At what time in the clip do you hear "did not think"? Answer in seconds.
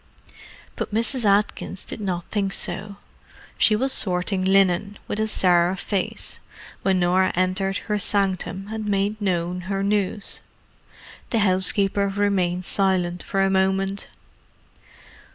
1.85-2.53